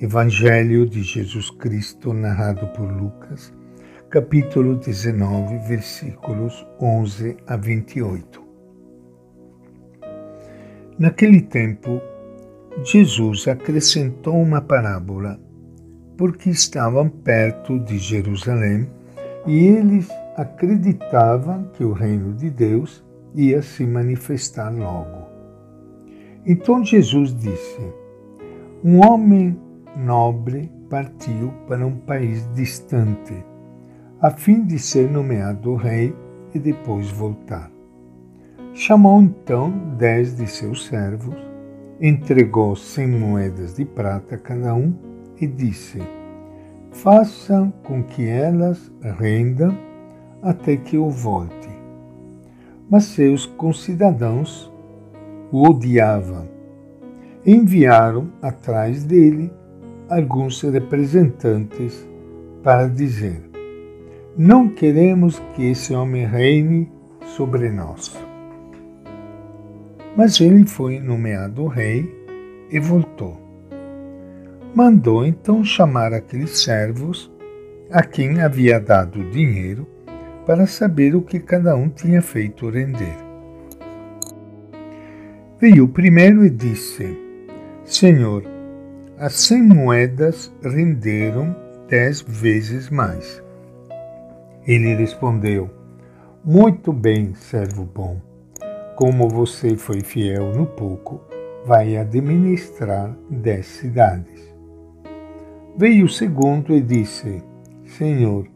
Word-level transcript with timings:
Evangelho 0.00 0.88
de 0.88 1.02
Jesus 1.02 1.50
Cristo, 1.50 2.12
narrado 2.12 2.68
por 2.68 2.88
Lucas, 2.88 3.52
capítulo 4.08 4.76
19, 4.76 5.58
versículos 5.66 6.64
11 6.80 7.36
a 7.44 7.56
28. 7.56 8.40
Naquele 11.00 11.40
tempo, 11.40 12.00
Jesus 12.84 13.48
acrescentou 13.48 14.40
uma 14.40 14.60
parábola, 14.60 15.36
porque 16.16 16.48
estavam 16.48 17.08
perto 17.08 17.80
de 17.80 17.98
Jerusalém 17.98 18.88
e 19.48 19.66
eles 19.66 20.08
acreditavam 20.36 21.72
que 21.72 21.82
o 21.82 21.92
reino 21.92 22.34
de 22.34 22.50
Deus 22.50 23.04
ia 23.34 23.60
se 23.62 23.84
manifestar 23.84 24.70
logo. 24.70 25.26
Então 26.46 26.84
Jesus 26.84 27.34
disse: 27.34 27.80
Um 28.84 29.04
homem 29.04 29.58
nobre 29.96 30.70
partiu 30.88 31.52
para 31.66 31.86
um 31.86 31.96
país 31.96 32.48
distante, 32.54 33.44
a 34.20 34.30
fim 34.30 34.64
de 34.64 34.78
ser 34.78 35.10
nomeado 35.10 35.74
rei 35.74 36.14
e 36.54 36.58
depois 36.58 37.10
voltar. 37.10 37.70
Chamou 38.74 39.20
então 39.20 39.70
dez 39.96 40.36
de 40.36 40.46
seus 40.46 40.86
servos, 40.86 41.36
entregou 42.00 42.76
cem 42.76 43.08
moedas 43.08 43.74
de 43.74 43.84
prata 43.84 44.36
a 44.36 44.38
cada 44.38 44.74
um 44.74 44.94
e 45.40 45.46
disse: 45.46 46.00
Façam 46.92 47.72
com 47.84 48.02
que 48.02 48.28
elas 48.28 48.90
rendam 49.18 49.76
até 50.42 50.76
que 50.76 50.96
eu 50.96 51.10
volte. 51.10 51.68
Mas 52.88 53.04
seus 53.04 53.46
concidadãos 53.46 54.72
o 55.50 55.68
odiavam. 55.68 56.46
Enviaram 57.44 58.30
atrás 58.42 59.04
dele 59.04 59.52
alguns 60.08 60.62
representantes 60.62 62.06
para 62.62 62.88
dizer: 62.88 63.42
Não 64.36 64.68
queremos 64.68 65.40
que 65.54 65.66
esse 65.70 65.94
homem 65.94 66.26
reine 66.26 66.90
sobre 67.36 67.70
nós. 67.70 68.16
Mas 70.16 70.40
ele 70.40 70.66
foi 70.66 70.98
nomeado 70.98 71.66
rei 71.66 72.12
e 72.70 72.80
voltou. 72.80 73.36
Mandou 74.74 75.24
então 75.24 75.64
chamar 75.64 76.12
aqueles 76.12 76.58
servos 76.58 77.30
a 77.90 78.02
quem 78.02 78.40
havia 78.40 78.80
dado 78.80 79.30
dinheiro 79.30 79.86
para 80.44 80.66
saber 80.66 81.14
o 81.14 81.22
que 81.22 81.38
cada 81.38 81.76
um 81.76 81.88
tinha 81.88 82.22
feito 82.22 82.68
render. 82.68 83.16
Veio 85.60 85.84
o 85.84 85.88
primeiro 85.88 86.44
e 86.44 86.50
disse: 86.50 87.16
Senhor, 87.84 88.57
as 89.20 89.32
cem 89.34 89.60
moedas 89.60 90.52
renderam 90.62 91.54
dez 91.88 92.22
vezes 92.22 92.88
mais. 92.88 93.42
Ele 94.64 94.94
respondeu: 94.94 95.68
Muito 96.44 96.92
bem, 96.92 97.34
servo 97.34 97.84
bom. 97.84 98.20
Como 98.94 99.28
você 99.28 99.76
foi 99.76 100.02
fiel 100.02 100.52
no 100.54 100.66
pouco, 100.66 101.20
vai 101.66 101.96
administrar 101.96 103.12
dez 103.28 103.66
cidades. 103.66 104.54
Veio 105.76 106.06
o 106.06 106.08
segundo 106.08 106.72
e 106.72 106.80
disse: 106.80 107.42
Senhor, 107.84 108.46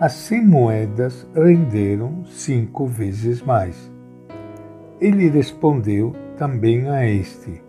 as 0.00 0.12
cem 0.12 0.42
moedas 0.42 1.26
renderam 1.34 2.24
cinco 2.24 2.86
vezes 2.86 3.42
mais. 3.42 3.92
Ele 4.98 5.28
respondeu 5.28 6.14
também 6.38 6.88
a 6.88 7.06
este: 7.06 7.65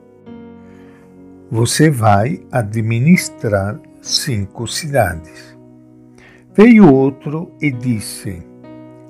você 1.49 1.89
vai 1.89 2.41
administrar 2.51 3.79
cinco 4.01 4.67
cidades. 4.67 5.57
Veio 6.53 6.93
outro 6.93 7.51
e 7.61 7.71
disse: 7.71 8.43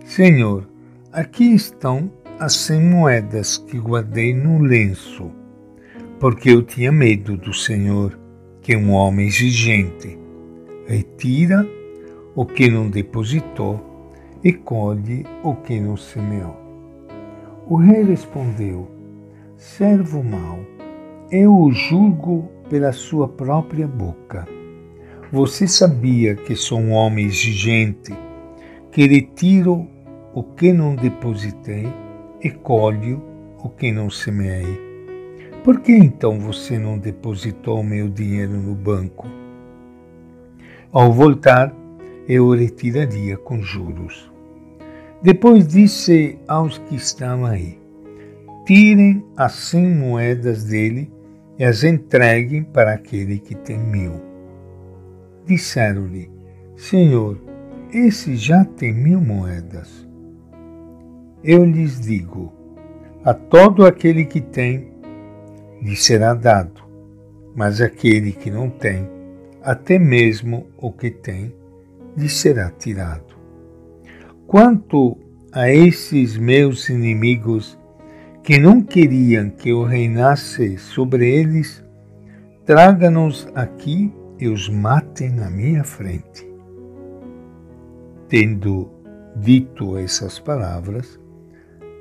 Senhor, 0.06 0.70
aqui 1.12 1.56
estão 1.56 2.12
as 2.40 2.54
cem 2.56 2.80
moedas 2.80 3.58
que 3.58 3.80
guardei 3.80 4.36
no 4.36 4.60
lenço, 4.60 5.32
porque 6.20 6.52
eu 6.52 6.62
tinha 6.62 6.92
medo 6.92 7.36
do 7.38 7.54
Senhor, 7.54 8.18
que 8.62 8.74
é 8.74 8.78
um 8.78 8.92
homem 8.92 9.28
exigente. 9.28 10.18
Retira 10.86 11.68
o 12.36 12.46
que 12.46 12.70
não 12.70 12.88
depositou 12.88 14.14
e 14.44 14.54
colhe 14.54 15.26
o 15.44 15.56
que 15.56 15.80
não 15.80 15.98
semeou. 15.98 16.56
O 17.66 17.78
rei 17.78 18.04
respondeu: 18.04 18.92
Servo 19.58 20.24
mau 20.24 20.77
eu 21.30 21.54
o 21.54 21.72
julgo 21.72 22.50
pela 22.70 22.94
sua 22.94 23.28
própria 23.28 23.86
boca. 23.86 24.48
Você 25.32 25.68
sabia 25.68 26.36
que 26.36 26.56
sou 26.56 26.80
um 26.80 26.92
homem 26.94 27.26
exigente, 27.26 28.14
que 28.92 29.06
retiro 29.06 29.86
o 30.34 30.42
que 30.42 30.72
não 30.72 30.96
depositei 30.96 31.86
e 32.42 32.50
colho 32.50 33.22
o 33.62 33.68
que 33.68 33.92
não 33.92 34.10
semeei. 34.10 34.88
Por 35.66 35.82
que 35.82 35.92
então 35.92 36.40
você 36.40 36.80
não 36.80 36.98
depositou 36.98 37.84
meu 37.84 38.08
dinheiro 38.08 38.54
no 38.54 38.74
banco? 38.74 39.28
Ao 40.94 41.12
voltar, 41.12 41.76
eu 42.26 42.46
o 42.46 42.56
retiraria 42.56 43.36
com 43.36 43.62
juros. 43.62 44.32
Depois 45.22 45.68
disse 45.68 46.38
aos 46.48 46.78
que 46.78 46.96
estavam 46.96 47.46
aí: 47.46 47.78
Tirem 48.66 49.26
as 49.36 49.54
cem 49.54 49.94
moedas 49.94 50.64
dele 50.64 51.12
e 51.58 51.64
as 51.64 51.84
entreguem 51.84 52.64
para 52.64 52.94
aquele 52.94 53.40
que 53.40 53.56
tem 53.56 53.78
mil. 53.78 54.22
Disseram-lhe: 55.46 56.30
Senhor, 56.76 57.42
esse 57.94 58.36
já 58.36 58.64
tem 58.66 58.94
mil 58.94 59.22
moedas. 59.22 60.08
Eu 61.44 61.66
lhes 61.66 62.00
digo: 62.00 62.54
a 63.24 63.34
todo 63.34 63.86
aquele 63.86 64.26
que 64.26 64.42
tem, 64.42 64.92
lhe 65.82 65.96
será 65.96 66.34
dado, 66.34 66.82
mas 67.56 67.82
aquele 67.82 68.32
que 68.32 68.52
não 68.52 68.70
tem, 68.70 69.10
até 69.62 69.98
mesmo 69.98 70.68
o 70.78 70.92
que 70.92 71.10
tem, 71.10 71.54
lhe 72.16 72.30
será 72.30 72.70
tirado. 72.72 73.36
Quanto 74.46 75.18
a 75.52 75.70
esses 75.70 76.38
meus 76.38 76.90
inimigos, 76.90 77.78
que 78.48 78.58
não 78.58 78.82
queriam 78.82 79.50
que 79.50 79.72
eu 79.72 79.84
reinasse 79.84 80.78
sobre 80.78 81.30
eles, 81.30 81.84
traga-nos 82.66 83.46
aqui 83.54 84.10
e 84.40 84.48
os 84.48 84.70
matem 84.70 85.30
na 85.32 85.50
minha 85.50 85.84
frente. 85.84 86.50
Tendo 88.30 88.90
dito 89.36 89.98
essas 89.98 90.40
palavras, 90.40 91.20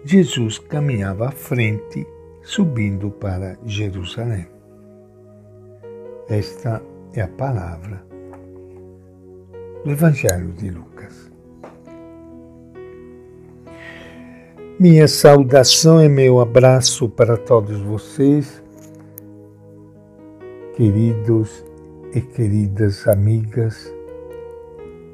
Jesus 0.04 0.60
caminhava 0.60 1.30
à 1.30 1.32
frente, 1.32 2.06
subindo 2.44 3.10
para 3.10 3.58
Jerusalém. 3.64 4.46
Esta 6.28 6.80
é 7.12 7.22
a 7.22 7.28
palavra 7.28 8.06
do 9.84 9.90
Evangelho 9.90 10.52
de 10.52 10.70
Lucas. 10.70 11.28
Minha 14.78 15.08
saudação 15.08 16.04
e 16.04 16.08
meu 16.08 16.38
abraço 16.38 17.08
para 17.08 17.38
todos 17.38 17.80
vocês, 17.80 18.62
queridos 20.74 21.64
e 22.12 22.20
queridas 22.20 23.08
amigas 23.08 23.90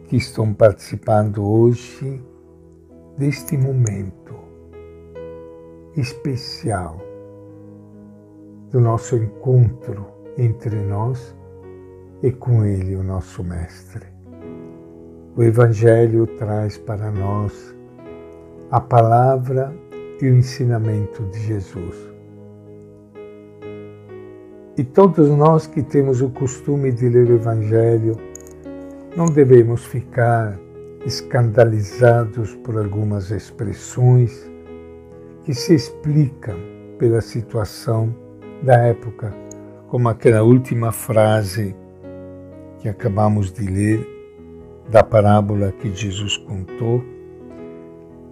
que 0.09 0.17
estão 0.17 0.53
participando 0.53 1.49
hoje 1.49 2.21
deste 3.17 3.57
momento 3.57 4.35
especial 5.97 7.01
do 8.73 8.81
nosso 8.81 9.15
encontro 9.15 10.09
entre 10.37 10.75
nós 10.75 11.37
e 12.21 12.33
com 12.33 12.65
Ele, 12.65 12.97
o 12.97 13.05
nosso 13.05 13.45
Mestre. 13.45 14.07
O 15.37 15.43
Evangelho 15.45 16.27
traz 16.27 16.77
para 16.79 17.13
nós 17.13 17.81
a 18.73 18.81
palavra 18.81 19.71
e 20.19 20.25
o 20.25 20.35
ensinamento 20.35 21.23
de 21.25 21.41
Jesus. 21.41 21.95
E 24.79 24.83
todos 24.83 25.29
nós 25.29 25.67
que 25.67 25.83
temos 25.83 26.23
o 26.23 26.31
costume 26.31 26.91
de 26.91 27.07
ler 27.07 27.29
o 27.29 27.35
Evangelho, 27.35 28.17
não 29.15 29.27
devemos 29.27 29.85
ficar 29.85 30.59
escandalizados 31.05 32.55
por 32.65 32.79
algumas 32.79 33.31
expressões 33.31 34.51
que 35.45 35.53
se 35.53 35.75
explicam 35.75 36.57
pela 36.99 37.21
situação 37.21 38.15
da 38.63 38.79
época, 38.79 39.35
como 39.89 40.09
aquela 40.09 40.43
última 40.43 40.93
frase 40.93 41.77
que 42.79 42.89
acabamos 42.89 43.53
de 43.53 43.67
ler 43.67 44.09
da 44.89 45.03
parábola 45.03 45.73
que 45.73 45.95
Jesus 45.95 46.39
contou 46.39 47.12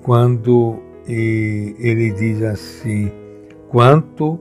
quando 0.03 0.81
ele 1.07 2.11
diz 2.13 2.43
assim: 2.43 3.11
quanto 3.69 4.39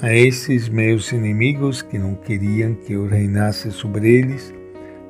a 0.00 0.12
esses 0.12 0.68
meus 0.68 1.12
inimigos 1.12 1.82
que 1.82 1.98
não 1.98 2.14
queriam 2.14 2.74
que 2.74 2.94
eu 2.94 3.06
reinasse 3.06 3.70
sobre 3.70 4.18
eles, 4.18 4.52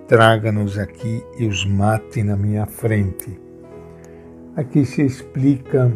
traga-nos 0.06 0.78
aqui 0.78 1.22
e 1.38 1.46
os 1.46 1.64
mate 1.64 2.22
na 2.22 2.36
minha 2.36 2.66
frente. 2.66 3.40
Aqui 4.54 4.84
se 4.84 5.02
explica 5.02 5.90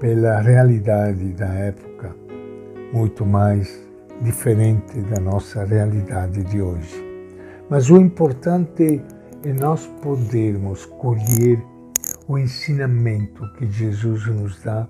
pela 0.00 0.40
realidade 0.40 1.32
da 1.32 1.48
época, 1.48 2.14
muito 2.92 3.24
mais 3.24 3.88
diferente 4.20 5.00
da 5.00 5.20
nossa 5.20 5.64
realidade 5.64 6.44
de 6.44 6.60
hoje. 6.60 7.02
Mas 7.70 7.88
o 7.88 7.96
importante 7.96 9.00
é 9.44 9.52
nós 9.54 9.86
podermos 10.02 10.84
colher 10.84 11.62
o 12.28 12.36
ensinamento 12.36 13.50
que 13.54 13.64
Jesus 13.64 14.26
nos 14.26 14.62
dá 14.62 14.86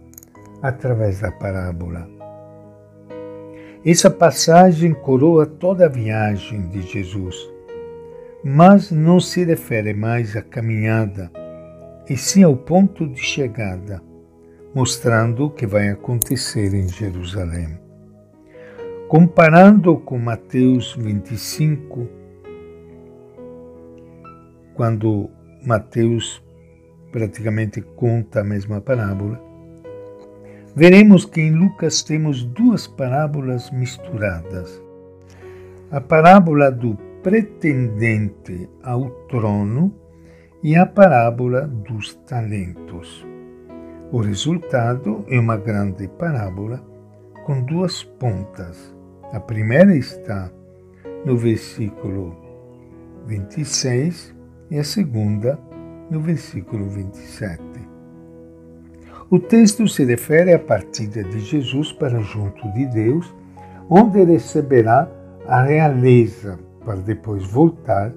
através 0.60 1.20
da 1.20 1.30
parábola. 1.30 2.08
Essa 3.86 4.10
passagem 4.10 4.92
coroa 4.92 5.46
toda 5.46 5.86
a 5.86 5.88
viagem 5.88 6.68
de 6.68 6.82
Jesus, 6.82 7.36
mas 8.44 8.90
não 8.90 9.20
se 9.20 9.44
refere 9.44 9.94
mais 9.94 10.36
à 10.36 10.42
caminhada, 10.42 11.30
e 12.10 12.16
sim 12.16 12.42
ao 12.42 12.56
ponto 12.56 13.06
de 13.06 13.20
chegada, 13.20 14.02
mostrando 14.74 15.44
o 15.44 15.50
que 15.50 15.64
vai 15.64 15.90
acontecer 15.90 16.74
em 16.74 16.88
Jerusalém. 16.88 17.78
Comparando 19.06 19.96
com 19.96 20.18
Mateus 20.18 20.94
25, 20.96 22.08
quando 24.74 25.30
Mateus 25.64 26.42
praticamente 27.10 27.80
conta 27.80 28.40
a 28.40 28.44
mesma 28.44 28.80
parábola, 28.80 29.40
veremos 30.74 31.24
que 31.24 31.40
em 31.40 31.54
Lucas 31.54 32.02
temos 32.02 32.44
duas 32.44 32.86
parábolas 32.86 33.70
misturadas. 33.70 34.82
A 35.90 36.00
parábola 36.00 36.70
do 36.70 36.96
pretendente 37.22 38.68
ao 38.82 39.10
trono 39.28 39.94
e 40.62 40.76
a 40.76 40.86
parábola 40.86 41.66
dos 41.66 42.14
talentos. 42.26 43.26
O 44.10 44.20
resultado 44.20 45.24
é 45.28 45.38
uma 45.38 45.56
grande 45.56 46.08
parábola 46.08 46.82
com 47.44 47.62
duas 47.62 48.02
pontas. 48.02 48.94
A 49.32 49.40
primeira 49.40 49.94
está 49.94 50.50
no 51.24 51.36
versículo 51.36 52.36
26 53.26 54.34
e 54.70 54.78
a 54.78 54.84
segunda 54.84 55.58
no 56.10 56.20
versículo 56.20 56.88
27. 56.88 57.62
O 59.30 59.38
texto 59.38 59.86
se 59.86 60.04
refere 60.04 60.54
à 60.54 60.58
partida 60.58 61.22
de 61.22 61.40
Jesus 61.40 61.92
para 61.92 62.20
junto 62.20 62.72
de 62.72 62.86
Deus, 62.86 63.34
onde 63.90 64.24
receberá 64.24 65.10
a 65.46 65.62
realeza 65.62 66.58
para 66.84 67.00
depois 67.00 67.44
voltar 67.46 68.12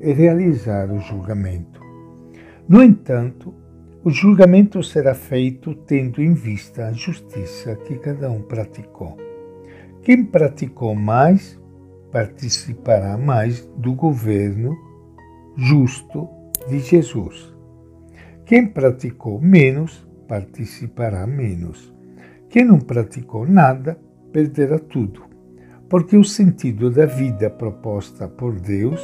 e 0.00 0.12
realizar 0.12 0.90
o 0.90 1.00
julgamento. 1.00 1.80
No 2.68 2.82
entanto, 2.82 3.52
o 4.04 4.10
julgamento 4.10 4.82
será 4.82 5.14
feito 5.14 5.74
tendo 5.74 6.22
em 6.22 6.34
vista 6.34 6.86
a 6.86 6.92
justiça 6.92 7.74
que 7.76 7.96
cada 7.96 8.30
um 8.30 8.42
praticou. 8.42 9.16
Quem 10.02 10.24
praticou 10.24 10.94
mais 10.94 11.60
participará 12.10 13.16
mais 13.16 13.64
do 13.76 13.94
governo 13.94 14.76
justo 15.56 16.28
de 16.68 16.78
Jesus. 16.80 17.52
Quem 18.44 18.66
praticou 18.66 19.40
menos 19.40 20.06
participará 20.28 21.26
menos. 21.26 21.92
Quem 22.48 22.64
não 22.64 22.78
praticou 22.78 23.46
nada 23.46 23.98
perderá 24.32 24.78
tudo, 24.78 25.22
porque 25.88 26.16
o 26.16 26.24
sentido 26.24 26.90
da 26.90 27.06
vida 27.06 27.50
proposta 27.50 28.26
por 28.26 28.58
Deus 28.58 29.00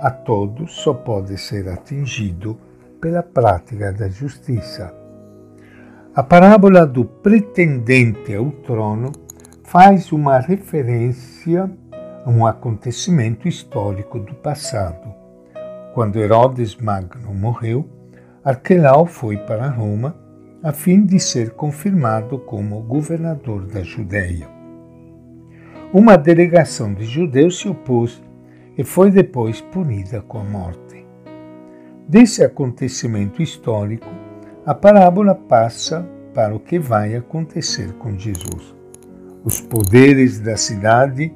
a 0.00 0.10
todos 0.10 0.72
só 0.72 0.92
pode 0.92 1.38
ser 1.38 1.68
atingido 1.68 2.58
pela 3.00 3.22
prática 3.22 3.92
da 3.92 4.08
justiça. 4.08 4.94
A 6.14 6.22
parábola 6.22 6.86
do 6.86 7.04
pretendente 7.04 8.34
ao 8.34 8.50
trono 8.50 9.12
faz 9.64 10.12
uma 10.12 10.38
referência 10.38 11.70
a 12.24 12.30
um 12.30 12.46
acontecimento 12.46 13.46
histórico 13.48 14.18
do 14.18 14.34
passado. 14.34 15.25
Quando 15.96 16.18
Herodes 16.18 16.76
Magno 16.76 17.32
morreu, 17.32 17.88
Arquelau 18.44 19.06
foi 19.06 19.38
para 19.38 19.66
Roma 19.70 20.14
a 20.62 20.70
fim 20.70 21.06
de 21.06 21.18
ser 21.18 21.52
confirmado 21.52 22.38
como 22.38 22.82
governador 22.82 23.64
da 23.64 23.82
Judéia. 23.82 24.46
Uma 25.94 26.18
delegação 26.18 26.92
de 26.92 27.06
judeus 27.06 27.58
se 27.58 27.66
opôs 27.66 28.22
e 28.76 28.84
foi 28.84 29.10
depois 29.10 29.62
punida 29.62 30.20
com 30.20 30.38
a 30.38 30.44
morte. 30.44 31.02
Desse 32.06 32.44
acontecimento 32.44 33.40
histórico, 33.40 34.10
a 34.66 34.74
parábola 34.74 35.34
passa 35.34 36.06
para 36.34 36.54
o 36.54 36.60
que 36.60 36.78
vai 36.78 37.16
acontecer 37.16 37.94
com 37.94 38.18
Jesus. 38.18 38.76
Os 39.42 39.62
poderes 39.62 40.40
da 40.40 40.58
cidade 40.58 41.32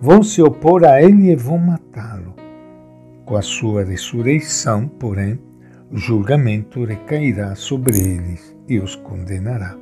vão 0.00 0.20
se 0.20 0.42
opor 0.42 0.84
a 0.84 1.00
ele 1.00 1.30
e 1.30 1.36
vão 1.36 1.58
matá-lo. 1.58 2.49
Com 3.30 3.36
a 3.36 3.42
sua 3.42 3.84
ressurreição, 3.84 4.88
porém, 4.88 5.38
o 5.88 5.96
julgamento 5.96 6.82
recairá 6.82 7.54
sobre 7.54 7.96
eles 7.96 8.56
e 8.68 8.80
os 8.80 8.96
condenará. 8.96 9.78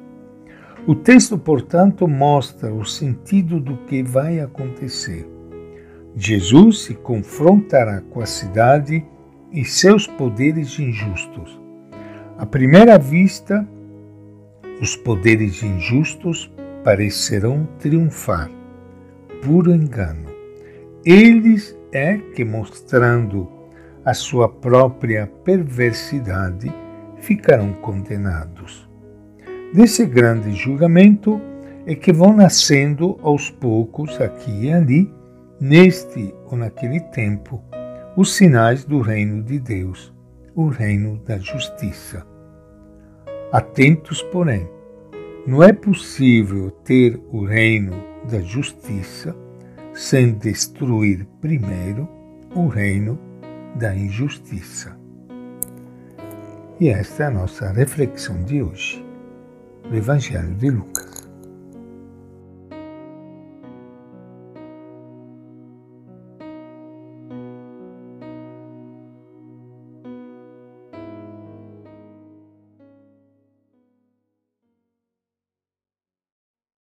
O 0.87 0.95
texto, 0.95 1.39
portanto, 1.39 2.07
mostra 2.07 2.71
o 2.71 2.85
sentido 2.85 3.59
do 3.59 3.79
que 3.87 4.03
vai 4.03 4.39
acontecer. 4.39 5.27
Jesus 6.15 6.83
se 6.83 6.95
confrontará 6.95 8.03
com 8.11 8.21
a 8.21 8.27
cidade 8.27 9.03
e 9.51 9.65
seus 9.65 10.07
poderes 10.07 10.79
injustos. 10.79 11.59
À 12.37 12.45
primeira 12.45 12.99
vista, 12.99 13.67
os 14.79 14.95
poderes 14.95 15.63
injustos 15.63 16.53
parecerão 16.85 17.67
triunfar. 17.79 18.51
Puro 19.43 19.75
engano. 19.75 20.29
Eles 21.03 21.78
é 21.93 22.19
que, 22.19 22.45
mostrando 22.45 23.49
a 24.05 24.15
sua 24.15 24.49
própria 24.49 25.27
perversidade, 25.45 26.73
ficarão 27.19 27.73
condenados. 27.75 28.89
Desse 29.73 30.07
grande 30.07 30.53
julgamento 30.53 31.41
é 31.87 31.95
que 31.95 32.13
vão 32.13 32.35
nascendo 32.35 33.19
aos 33.23 33.51
poucos, 33.51 34.21
aqui 34.21 34.67
e 34.67 34.73
ali, 34.73 35.13
neste 35.61 36.35
ou 36.47 36.57
naquele 36.57 37.01
tempo, 37.01 37.63
os 38.17 38.35
sinais 38.35 38.85
do 38.85 39.01
reino 39.01 39.43
de 39.43 39.59
Deus, 39.59 40.13
o 40.55 40.69
reino 40.69 41.19
da 41.27 41.39
justiça. 41.39 42.27
Atentos, 43.53 44.23
porém, 44.23 44.69
não 45.47 45.63
é 45.63 45.73
possível 45.73 46.71
ter 46.71 47.19
o 47.31 47.45
reino 47.45 47.93
da 48.31 48.41
justiça 48.41 49.35
sem 49.99 50.31
destruir 50.31 51.27
primeiro 51.41 52.09
o 52.55 52.69
reino 52.69 53.19
da 53.75 53.93
injustiça. 53.93 54.97
E 56.79 56.89
esta 56.89 57.25
é 57.25 57.27
a 57.27 57.31
nossa 57.33 57.73
reflexão 57.73 58.41
de 58.45 58.63
hoje, 58.63 59.05
do 59.91 59.97
Evangelho 59.97 60.55
de 60.55 60.71
Lucas. 60.71 61.18